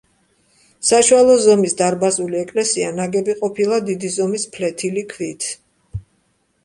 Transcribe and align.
საშუალო 0.87 1.35
ზომის 1.43 1.75
დარბაზული 1.81 2.39
ეკლესია 2.41 2.89
ნაგები 3.01 3.37
ყოფილა 3.45 3.79
დიდი 3.93 4.11
ზომის 4.17 4.47
ფლეთილი 4.57 5.05
ქვით. 5.13 5.51